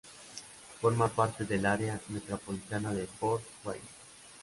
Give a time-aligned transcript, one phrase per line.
[0.79, 3.85] Forma parte del área metropolitana de Fort Wayne.